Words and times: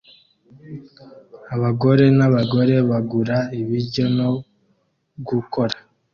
Abagabo 1.55 1.93
n'abagore 2.17 2.75
bagura 2.89 3.37
ibiryo 3.59 4.05
no 4.17 4.29
gukora 5.27 5.77